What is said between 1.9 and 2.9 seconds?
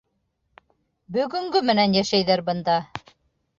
йәшәйҙәр бында.